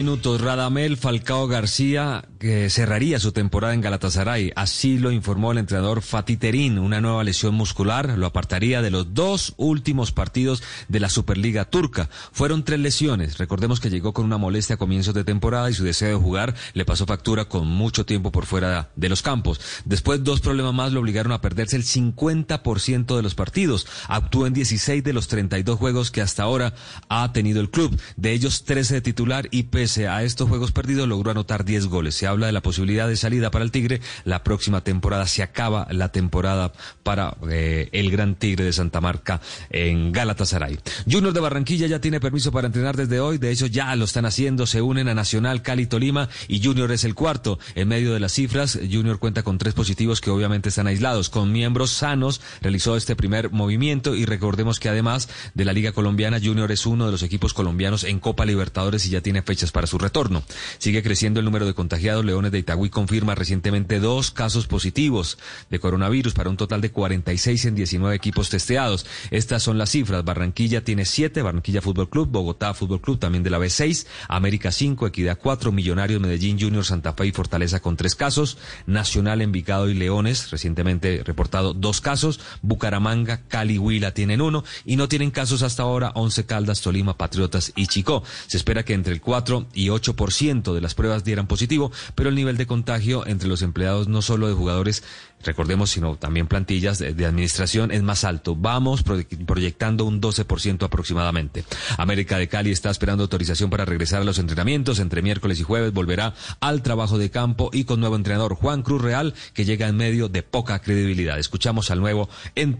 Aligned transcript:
Minutos, 0.00 0.40
Radamel 0.40 0.96
Falcao 0.96 1.48
García 1.48 2.22
que 2.38 2.70
cerraría 2.70 3.18
su 3.18 3.32
temporada 3.32 3.74
en 3.74 3.80
Galatasaray. 3.80 4.52
Así 4.54 4.98
lo 4.98 5.10
informó 5.10 5.52
el 5.52 5.58
entrenador 5.58 6.02
Fatih 6.02 6.36
Terim. 6.36 6.78
Una 6.78 7.00
nueva 7.00 7.24
lesión 7.24 7.54
muscular 7.54 8.16
lo 8.16 8.26
apartaría 8.26 8.80
de 8.80 8.90
los 8.90 9.12
dos 9.12 9.54
últimos 9.56 10.12
partidos 10.12 10.62
de 10.88 11.00
la 11.00 11.08
Superliga 11.08 11.64
Turca. 11.64 12.08
Fueron 12.32 12.64
tres 12.64 12.78
lesiones. 12.78 13.38
Recordemos 13.38 13.80
que 13.80 13.90
llegó 13.90 14.12
con 14.12 14.24
una 14.24 14.38
molestia 14.38 14.74
a 14.74 14.78
comienzos 14.78 15.14
de 15.14 15.24
temporada 15.24 15.70
y 15.70 15.74
su 15.74 15.84
deseo 15.84 16.10
de 16.10 16.24
jugar 16.24 16.54
le 16.74 16.84
pasó 16.84 17.06
factura 17.06 17.46
con 17.46 17.66
mucho 17.66 18.06
tiempo 18.06 18.30
por 18.30 18.46
fuera 18.46 18.90
de 18.94 19.08
los 19.08 19.22
campos. 19.22 19.60
Después, 19.84 20.22
dos 20.22 20.40
problemas 20.40 20.74
más 20.74 20.92
lo 20.92 21.00
obligaron 21.00 21.32
a 21.32 21.40
perderse 21.40 21.76
el 21.76 21.84
50% 21.84 23.16
de 23.16 23.22
los 23.22 23.34
partidos. 23.34 23.86
Actuó 24.06 24.46
en 24.46 24.52
16 24.52 25.02
de 25.02 25.12
los 25.12 25.26
32 25.28 25.76
juegos 25.76 26.10
que 26.10 26.22
hasta 26.22 26.44
ahora 26.44 26.74
ha 27.08 27.32
tenido 27.32 27.60
el 27.60 27.70
club. 27.70 28.00
De 28.16 28.32
ellos, 28.32 28.64
13 28.64 28.94
de 28.94 29.00
titular 29.00 29.48
y 29.50 29.64
a 29.96 30.22
estos 30.22 30.48
juegos 30.48 30.72
perdidos 30.72 31.08
logró 31.08 31.30
anotar 31.30 31.64
10 31.64 31.86
goles. 31.86 32.14
Se 32.14 32.26
habla 32.26 32.46
de 32.46 32.52
la 32.52 32.60
posibilidad 32.60 33.08
de 33.08 33.16
salida 33.16 33.50
para 33.50 33.64
el 33.64 33.70
Tigre. 33.70 34.00
La 34.24 34.44
próxima 34.44 34.82
temporada 34.82 35.26
se 35.26 35.42
acaba 35.42 35.88
la 35.90 36.12
temporada 36.12 36.72
para 37.02 37.36
eh, 37.50 37.88
el 37.92 38.10
Gran 38.10 38.34
Tigre 38.34 38.64
de 38.64 38.72
Santa 38.72 39.00
Marca 39.00 39.40
en 39.70 40.12
Galatasaray. 40.12 40.78
Junior 41.10 41.32
de 41.32 41.40
Barranquilla 41.40 41.86
ya 41.86 42.00
tiene 42.00 42.20
permiso 42.20 42.52
para 42.52 42.66
entrenar 42.66 42.96
desde 42.96 43.20
hoy. 43.20 43.38
De 43.38 43.50
hecho, 43.50 43.66
ya 43.66 43.94
lo 43.96 44.04
están 44.04 44.26
haciendo. 44.26 44.66
Se 44.66 44.82
unen 44.82 45.08
a 45.08 45.14
Nacional, 45.14 45.62
Cali, 45.62 45.86
Tolima 45.86 46.28
y 46.48 46.62
Junior 46.62 46.92
es 46.92 47.04
el 47.04 47.14
cuarto. 47.14 47.58
En 47.74 47.88
medio 47.88 48.12
de 48.12 48.20
las 48.20 48.32
cifras, 48.32 48.78
Junior 48.90 49.18
cuenta 49.18 49.42
con 49.42 49.58
tres 49.58 49.74
positivos 49.74 50.20
que 50.20 50.30
obviamente 50.30 50.68
están 50.68 50.86
aislados. 50.86 51.30
Con 51.30 51.50
miembros 51.52 51.90
sanos 51.90 52.40
realizó 52.60 52.96
este 52.96 53.16
primer 53.16 53.50
movimiento 53.50 54.14
y 54.14 54.24
recordemos 54.26 54.80
que 54.80 54.88
además 54.88 55.28
de 55.54 55.64
la 55.64 55.72
Liga 55.72 55.92
Colombiana, 55.92 56.40
Junior 56.42 56.70
es 56.72 56.86
uno 56.86 57.06
de 57.06 57.12
los 57.12 57.22
equipos 57.22 57.54
colombianos 57.54 58.04
en 58.04 58.20
Copa 58.20 58.44
Libertadores 58.44 59.06
y 59.06 59.10
ya 59.10 59.20
tiene 59.20 59.42
fechas 59.42 59.72
para 59.72 59.77
su 59.86 59.98
retorno. 59.98 60.42
Sigue 60.78 61.02
creciendo 61.02 61.40
el 61.40 61.44
número 61.44 61.66
de 61.66 61.74
contagiados. 61.74 62.24
Leones 62.24 62.52
de 62.52 62.58
Itagüí 62.58 62.90
confirma 62.90 63.34
recientemente 63.34 64.00
dos 64.00 64.30
casos 64.30 64.66
positivos 64.66 65.38
de 65.70 65.78
coronavirus 65.78 66.34
para 66.34 66.50
un 66.50 66.56
total 66.56 66.80
de 66.80 66.90
46 66.90 67.64
en 67.66 67.74
19 67.74 68.14
equipos 68.14 68.50
testeados. 68.50 69.06
Estas 69.30 69.62
son 69.62 69.78
las 69.78 69.90
cifras. 69.90 70.24
Barranquilla 70.24 70.82
tiene 70.82 71.04
7, 71.04 71.42
Barranquilla 71.42 71.82
Fútbol 71.82 72.08
Club, 72.08 72.28
Bogotá 72.30 72.74
Fútbol 72.74 73.00
Club 73.00 73.18
también 73.18 73.42
de 73.42 73.50
la 73.50 73.58
B6, 73.58 74.06
América 74.28 74.72
5, 74.72 75.06
Equidad 75.06 75.38
4, 75.40 75.72
Millonarios, 75.72 76.20
Medellín 76.20 76.58
Junior, 76.60 76.84
Santa 76.84 77.12
Fe 77.12 77.26
y 77.26 77.32
Fortaleza 77.32 77.80
con 77.80 77.96
tres 77.96 78.14
casos, 78.14 78.58
Nacional, 78.86 79.40
Envigado 79.40 79.88
y 79.88 79.94
Leones, 79.94 80.50
recientemente 80.50 81.22
reportado 81.24 81.74
dos 81.74 82.00
casos, 82.00 82.40
Bucaramanga, 82.62 83.42
Cali, 83.48 83.78
Huila 83.78 84.12
tienen 84.12 84.40
uno 84.40 84.64
y 84.84 84.96
no 84.96 85.08
tienen 85.08 85.30
casos 85.30 85.62
hasta 85.62 85.82
ahora 85.82 86.12
Once 86.14 86.44
Caldas, 86.46 86.80
Tolima, 86.80 87.16
Patriotas 87.16 87.72
y 87.76 87.86
Chicó. 87.86 88.22
Se 88.46 88.56
espera 88.56 88.84
que 88.84 88.94
entre 88.94 89.12
el 89.12 89.20
4 89.20 89.67
y 89.74 89.88
8% 89.88 90.74
de 90.74 90.80
las 90.80 90.94
pruebas 90.94 91.24
dieran 91.24 91.46
positivo, 91.46 91.92
pero 92.14 92.28
el 92.28 92.34
nivel 92.34 92.56
de 92.56 92.66
contagio 92.66 93.26
entre 93.26 93.48
los 93.48 93.62
empleados 93.62 94.08
no 94.08 94.22
solo 94.22 94.48
de 94.48 94.54
jugadores, 94.54 95.02
recordemos, 95.44 95.90
sino 95.90 96.16
también 96.16 96.46
plantillas 96.46 96.98
de, 96.98 97.14
de 97.14 97.26
administración 97.26 97.90
es 97.90 98.02
más 98.02 98.24
alto. 98.24 98.56
Vamos 98.56 99.02
proyectando 99.02 100.04
un 100.04 100.20
12% 100.20 100.82
aproximadamente. 100.84 101.64
América 101.96 102.38
de 102.38 102.48
Cali 102.48 102.70
está 102.70 102.90
esperando 102.90 103.24
autorización 103.24 103.70
para 103.70 103.84
regresar 103.84 104.22
a 104.22 104.24
los 104.24 104.38
entrenamientos. 104.38 104.98
Entre 104.98 105.22
miércoles 105.22 105.60
y 105.60 105.62
jueves 105.62 105.92
volverá 105.92 106.34
al 106.60 106.82
trabajo 106.82 107.18
de 107.18 107.30
campo 107.30 107.70
y 107.72 107.84
con 107.84 108.00
nuevo 108.00 108.16
entrenador 108.16 108.54
Juan 108.54 108.82
Cruz 108.82 109.02
Real, 109.02 109.34
que 109.54 109.64
llega 109.64 109.88
en 109.88 109.96
medio 109.96 110.28
de 110.28 110.42
poca 110.42 110.80
credibilidad. 110.80 111.38
Escuchamos 111.38 111.90
al 111.90 112.00
nuevo 112.00 112.28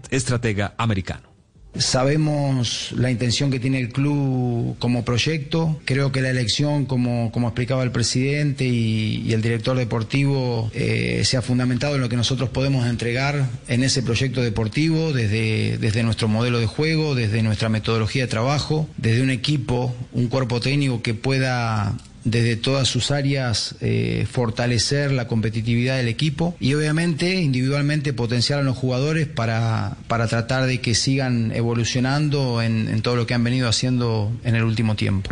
estratega 0.09 0.73
americano. 0.77 1.28
Sabemos 1.75 2.91
la 2.95 3.11
intención 3.11 3.51
que 3.51 3.59
tiene 3.59 3.79
el 3.79 3.89
club 3.89 4.75
como 4.79 5.05
proyecto. 5.05 5.79
Creo 5.85 6.11
que 6.11 6.21
la 6.21 6.29
elección, 6.29 6.85
como, 6.85 7.31
como 7.31 7.47
explicaba 7.47 7.83
el 7.83 7.91
presidente 7.91 8.65
y, 8.65 9.31
el 9.31 9.41
director 9.41 9.77
deportivo, 9.77 10.71
eh, 10.73 11.21
se 11.25 11.37
ha 11.37 11.41
fundamentado 11.41 11.95
en 11.95 12.01
lo 12.01 12.09
que 12.09 12.15
nosotros 12.15 12.49
podemos 12.49 12.87
entregar 12.87 13.47
en 13.67 13.83
ese 13.83 14.01
proyecto 14.01 14.41
deportivo, 14.41 15.13
desde, 15.13 15.77
desde 15.77 16.03
nuestro 16.03 16.27
modelo 16.27 16.59
de 16.59 16.65
juego, 16.65 17.13
desde 17.13 17.43
nuestra 17.43 17.69
metodología 17.69 18.23
de 18.23 18.29
trabajo, 18.29 18.87
desde 18.97 19.21
un 19.21 19.29
equipo, 19.29 19.95
un 20.11 20.27
cuerpo 20.27 20.59
técnico 20.59 21.03
que 21.03 21.13
pueda 21.13 21.95
desde 22.23 22.55
todas 22.55 22.87
sus 22.87 23.11
áreas 23.11 23.75
eh, 23.81 24.27
fortalecer 24.29 25.11
la 25.11 25.27
competitividad 25.27 25.97
del 25.97 26.07
equipo 26.07 26.55
y 26.59 26.73
obviamente 26.73 27.41
individualmente 27.41 28.13
potenciar 28.13 28.59
a 28.59 28.63
los 28.63 28.77
jugadores 28.77 29.27
para, 29.27 29.97
para 30.07 30.27
tratar 30.27 30.65
de 30.65 30.81
que 30.81 30.95
sigan 30.95 31.51
evolucionando 31.51 32.61
en, 32.61 32.87
en 32.87 33.01
todo 33.01 33.15
lo 33.15 33.25
que 33.25 33.33
han 33.33 33.43
venido 33.43 33.67
haciendo 33.67 34.31
en 34.43 34.55
el 34.55 34.63
último 34.63 34.95
tiempo. 34.95 35.29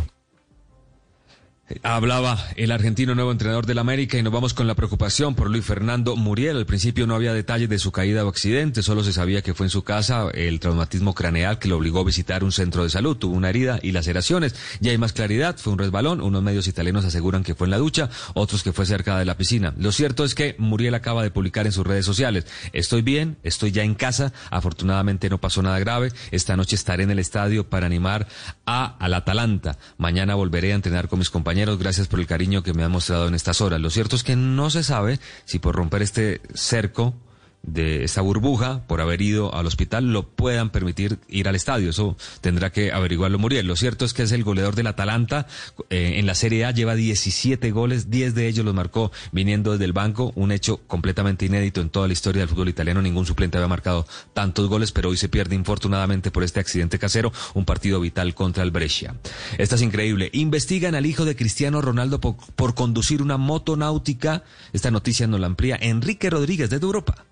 Hablaba 1.83 2.39
el 2.55 2.71
argentino 2.71 3.13
nuevo 3.13 3.29
entrenador 3.29 3.65
del 3.65 3.79
América 3.79 4.17
y 4.17 4.23
nos 4.23 4.31
vamos 4.31 4.53
con 4.53 4.67
la 4.67 4.75
preocupación 4.75 5.35
por 5.35 5.49
Luis 5.49 5.65
Fernando 5.65 6.15
Muriel. 6.15 6.55
Al 6.55 6.65
principio 6.65 7.05
no 7.07 7.13
había 7.13 7.33
detalles 7.33 7.67
de 7.67 7.77
su 7.77 7.91
caída 7.91 8.23
o 8.23 8.29
accidente, 8.29 8.81
solo 8.81 9.03
se 9.03 9.11
sabía 9.11 9.41
que 9.41 9.53
fue 9.53 9.65
en 9.65 9.69
su 9.69 9.83
casa 9.83 10.29
el 10.33 10.61
traumatismo 10.61 11.13
craneal 11.13 11.59
que 11.59 11.67
lo 11.67 11.75
obligó 11.75 11.99
a 11.99 12.05
visitar 12.05 12.45
un 12.45 12.53
centro 12.53 12.83
de 12.83 12.89
salud. 12.89 13.17
Tuvo 13.17 13.35
una 13.35 13.49
herida 13.49 13.79
y 13.81 13.91
laceraciones. 13.91 14.55
Ya 14.79 14.91
hay 14.91 14.97
más 14.97 15.11
claridad, 15.11 15.57
fue 15.57 15.73
un 15.73 15.79
resbalón. 15.79 16.21
Unos 16.21 16.41
medios 16.41 16.69
italianos 16.69 17.03
aseguran 17.03 17.43
que 17.43 17.53
fue 17.53 17.67
en 17.67 17.71
la 17.71 17.79
ducha, 17.79 18.09
otros 18.33 18.63
que 18.63 18.71
fue 18.71 18.85
cerca 18.85 19.19
de 19.19 19.25
la 19.25 19.35
piscina. 19.35 19.73
Lo 19.77 19.91
cierto 19.91 20.23
es 20.23 20.35
que 20.35 20.55
Muriel 20.59 20.95
acaba 20.95 21.21
de 21.21 21.31
publicar 21.31 21.65
en 21.65 21.73
sus 21.73 21.85
redes 21.85 22.05
sociales. 22.05 22.45
Estoy 22.71 23.01
bien, 23.01 23.39
estoy 23.43 23.73
ya 23.73 23.83
en 23.83 23.95
casa. 23.95 24.31
Afortunadamente 24.51 25.29
no 25.29 25.37
pasó 25.37 25.61
nada 25.61 25.79
grave. 25.79 26.13
Esta 26.31 26.55
noche 26.55 26.77
estaré 26.77 27.03
en 27.03 27.11
el 27.11 27.19
estadio 27.19 27.69
para 27.69 27.87
animar 27.87 28.25
a 28.65 28.95
al 28.99 29.13
Atalanta. 29.13 29.77
Mañana 29.97 30.35
volveré 30.35 30.71
a 30.71 30.75
entrenar 30.75 31.09
con 31.09 31.19
mis 31.19 31.29
compañeros 31.29 31.56
gracias 31.65 32.07
por 32.07 32.19
el 32.19 32.27
cariño 32.27 32.61
que 32.61 32.73
me 32.73 32.83
han 32.83 32.91
mostrado 32.91 33.27
en 33.27 33.35
estas 33.35 33.61
horas. 33.61 33.81
Lo 33.81 33.89
cierto 33.89 34.15
es 34.15 34.23
que 34.23 34.35
no 34.35 34.69
se 34.69 34.83
sabe 34.83 35.19
si 35.45 35.59
por 35.59 35.75
romper 35.75 36.01
este 36.01 36.41
cerco 36.53 37.15
de 37.67 38.03
esta 38.03 38.21
burbuja 38.21 38.87
por 38.87 39.01
haber 39.01 39.21
ido 39.21 39.53
al 39.53 39.67
hospital 39.67 40.11
lo 40.11 40.27
puedan 40.27 40.71
permitir 40.71 41.19
ir 41.27 41.47
al 41.47 41.55
estadio. 41.55 41.89
Eso 41.89 42.17
tendrá 42.41 42.71
que 42.71 42.91
averiguarlo 42.91 43.37
Muriel. 43.37 43.67
Lo 43.67 43.75
cierto 43.75 44.05
es 44.05 44.13
que 44.13 44.23
es 44.23 44.31
el 44.31 44.43
goleador 44.43 44.75
del 44.75 44.87
Atalanta. 44.87 45.45
Eh, 45.89 46.13
en 46.17 46.25
la 46.25 46.33
Serie 46.33 46.65
A 46.65 46.71
lleva 46.71 46.95
17 46.95 47.69
goles, 47.71 48.09
10 48.09 48.33
de 48.33 48.47
ellos 48.47 48.65
los 48.65 48.73
marcó 48.73 49.11
viniendo 49.31 49.73
desde 49.73 49.85
el 49.85 49.93
banco. 49.93 50.31
Un 50.35 50.51
hecho 50.51 50.77
completamente 50.87 51.45
inédito 51.45 51.81
en 51.81 51.89
toda 51.89 52.07
la 52.07 52.13
historia 52.13 52.41
del 52.41 52.49
fútbol 52.49 52.69
italiano. 52.69 53.01
Ningún 53.01 53.25
suplente 53.25 53.57
había 53.57 53.67
marcado 53.67 54.07
tantos 54.33 54.67
goles, 54.67 54.91
pero 54.91 55.09
hoy 55.09 55.17
se 55.17 55.29
pierde 55.29 55.55
infortunadamente 55.55 56.31
por 56.31 56.43
este 56.43 56.59
accidente 56.59 56.97
casero. 56.97 57.31
Un 57.53 57.65
partido 57.65 57.99
vital 57.99 58.33
contra 58.33 58.63
el 58.63 58.71
Brescia. 58.71 59.15
Esta 59.57 59.75
es 59.75 59.81
increíble. 59.81 60.29
Investigan 60.33 60.95
al 60.95 61.05
hijo 61.05 61.25
de 61.25 61.35
Cristiano 61.35 61.81
Ronaldo 61.81 62.21
por, 62.21 62.75
conducir 62.75 63.21
una 63.21 63.37
moto 63.37 63.75
náutica. 63.75 64.43
Esta 64.71 64.91
noticia 64.91 65.27
nos 65.27 65.39
la 65.39 65.47
amplía 65.47 65.77
Enrique 65.81 66.29
Rodríguez 66.29 66.69
desde 66.69 66.85
Europa. 66.85 67.25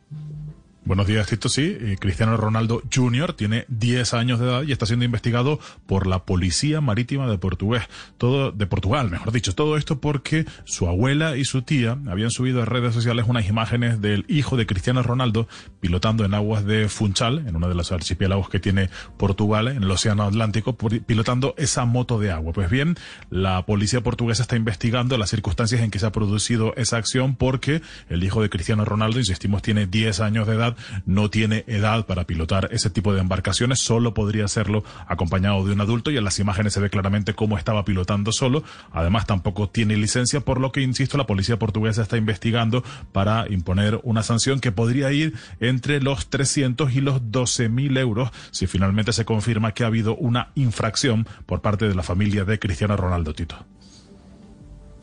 Buenos 0.85 1.07
días, 1.07 1.25
Tito. 1.25 1.49
Sí, 1.49 1.75
eh, 1.81 1.97
Cristiano 1.99 2.37
Ronaldo 2.37 2.83
Jr. 2.93 3.33
tiene 3.33 3.65
10 3.69 4.13
años 4.13 4.39
de 4.39 4.45
edad 4.45 4.61
y 4.61 4.71
está 4.71 4.85
siendo 4.85 5.03
investigado 5.03 5.59
por 5.87 6.05
la 6.05 6.25
Policía 6.25 6.79
Marítima 6.79 7.27
de 7.27 7.39
Portugués, 7.39 7.85
todo 8.19 8.51
de 8.51 8.67
Portugal, 8.67 9.09
mejor 9.09 9.31
dicho. 9.31 9.55
Todo 9.55 9.77
esto 9.77 9.99
porque 9.99 10.45
su 10.63 10.87
abuela 10.87 11.37
y 11.37 11.45
su 11.45 11.63
tía 11.63 11.97
habían 12.07 12.29
subido 12.29 12.61
a 12.61 12.65
redes 12.65 12.93
sociales 12.93 13.25
unas 13.27 13.49
imágenes 13.49 13.99
del 13.99 14.25
hijo 14.27 14.57
de 14.57 14.67
Cristiano 14.67 15.01
Ronaldo 15.01 15.47
pilotando 15.79 16.23
en 16.23 16.35
aguas 16.35 16.65
de 16.65 16.87
Funchal, 16.87 17.47
en 17.47 17.55
uno 17.55 17.67
de 17.67 17.73
los 17.73 17.91
archipiélagos 17.91 18.49
que 18.49 18.59
tiene 18.59 18.91
Portugal, 19.17 19.69
en 19.69 19.81
el 19.81 19.89
Océano 19.89 20.21
Atlántico, 20.21 20.77
pilotando 20.77 21.55
esa 21.57 21.85
moto 21.85 22.19
de 22.19 22.29
agua. 22.29 22.53
Pues 22.53 22.69
bien, 22.69 22.95
la 23.31 23.65
policía 23.65 24.01
portuguesa 24.01 24.43
está 24.43 24.55
investigando 24.55 25.17
las 25.17 25.31
circunstancias 25.31 25.81
en 25.81 25.89
que 25.89 25.97
se 25.97 26.05
ha 26.05 26.11
producido 26.11 26.75
esa 26.75 26.97
acción 26.97 27.35
porque 27.35 27.81
el 28.07 28.23
hijo 28.23 28.43
de 28.43 28.51
Cristiano 28.51 28.85
Ronaldo, 28.85 29.17
insistimos, 29.17 29.63
tiene 29.63 29.87
10 29.87 30.19
años 30.19 30.45
de 30.45 30.53
edad 30.53 30.74
no 31.05 31.29
tiene 31.29 31.63
edad 31.67 32.05
para 32.05 32.25
pilotar 32.25 32.69
ese 32.71 32.89
tipo 32.89 33.13
de 33.13 33.21
embarcaciones, 33.21 33.79
solo 33.79 34.13
podría 34.13 34.45
hacerlo 34.45 34.83
acompañado 35.07 35.65
de 35.65 35.73
un 35.73 35.81
adulto 35.81 36.11
y 36.11 36.17
en 36.17 36.23
las 36.23 36.39
imágenes 36.39 36.73
se 36.73 36.79
ve 36.79 36.89
claramente 36.89 37.33
cómo 37.33 37.57
estaba 37.57 37.85
pilotando 37.85 38.31
solo. 38.31 38.63
Además 38.91 39.25
tampoco 39.25 39.69
tiene 39.69 39.97
licencia, 39.97 40.41
por 40.41 40.59
lo 40.59 40.71
que, 40.71 40.81
insisto, 40.81 41.17
la 41.17 41.27
policía 41.27 41.59
portuguesa 41.59 42.01
está 42.01 42.17
investigando 42.17 42.83
para 43.11 43.45
imponer 43.49 43.99
una 44.03 44.23
sanción 44.23 44.59
que 44.59 44.71
podría 44.71 45.11
ir 45.11 45.33
entre 45.59 46.01
los 46.01 46.29
300 46.29 46.93
y 46.93 47.01
los 47.01 47.31
12 47.31 47.69
mil 47.69 47.97
euros 47.97 48.31
si 48.51 48.67
finalmente 48.67 49.13
se 49.13 49.25
confirma 49.25 49.73
que 49.73 49.83
ha 49.83 49.87
habido 49.87 50.15
una 50.15 50.49
infracción 50.55 51.27
por 51.45 51.61
parte 51.61 51.87
de 51.87 51.95
la 51.95 52.03
familia 52.03 52.45
de 52.45 52.59
Cristiano 52.59 52.97
Ronaldo 52.97 53.33
Tito. 53.33 53.74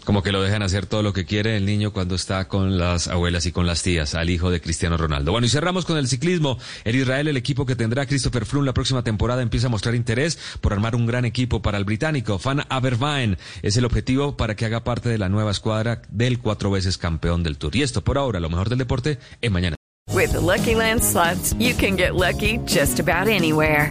Como 0.04 0.22
que 0.22 0.32
lo 0.32 0.42
dejan 0.42 0.62
hacer 0.62 0.86
todo 0.86 1.02
lo 1.02 1.12
que 1.12 1.24
quiere 1.24 1.56
el 1.56 1.64
niño 1.64 1.92
cuando 1.92 2.16
está 2.16 2.48
con 2.48 2.76
las 2.76 3.06
abuelas 3.06 3.46
y 3.46 3.52
con 3.52 3.66
las 3.66 3.82
tías, 3.82 4.14
al 4.16 4.30
hijo 4.30 4.50
de 4.50 4.60
Cristiano 4.60 4.96
Ronaldo. 4.96 5.30
Bueno, 5.30 5.46
y 5.46 5.50
cerramos 5.50 5.84
con 5.84 5.96
el 5.96 6.08
ciclismo. 6.08 6.58
En 6.84 6.96
Israel, 6.96 7.28
el 7.28 7.36
equipo 7.36 7.66
que 7.66 7.76
tendrá 7.76 8.06
Christopher 8.06 8.44
Froome 8.44 8.66
la 8.66 8.74
próxima 8.74 9.04
temporada 9.04 9.42
empieza 9.42 9.68
a 9.68 9.70
mostrar 9.70 9.94
interés 9.94 10.38
por 10.60 10.72
armar 10.72 10.96
un 10.96 11.06
gran 11.06 11.24
equipo 11.24 11.62
para 11.62 11.78
el 11.78 11.84
británico. 11.84 12.38
Fan 12.40 12.64
Abervine 12.68 13.36
es 13.62 13.76
el 13.76 13.84
objetivo 13.84 14.36
para 14.36 14.56
que 14.56 14.66
haga 14.66 14.82
parte 14.82 15.08
de 15.08 15.18
la 15.18 15.28
nueva 15.28 15.52
escuadra 15.52 16.02
del 16.10 16.40
cuatro 16.40 16.70
veces 16.70 16.98
campeón 16.98 17.44
del 17.44 17.58
Tour. 17.58 17.76
Y 17.76 17.82
esto 17.82 18.02
por 18.02 18.18
ahora, 18.18 18.40
lo 18.40 18.50
mejor 18.50 18.68
del 18.68 18.78
deporte 18.78 19.18
en 19.40 19.52
mañana. 19.52 19.76
With 20.10 20.32
the 20.32 20.40
Lucky 20.40 20.74
Land 20.74 21.02
slots, 21.02 21.54
you 21.58 21.74
can 21.74 21.96
get 21.96 22.14
lucky 22.14 22.58
just 22.66 22.98
about 22.98 23.28
anywhere. 23.28 23.90